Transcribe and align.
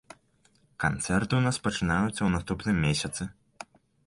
Канцэрты 0.83 1.33
ў 1.35 1.41
нас 1.49 1.59
пачынаюцца 1.67 2.17
ў 2.23 2.29
наступным 2.37 2.77
месяцы. 2.89 3.23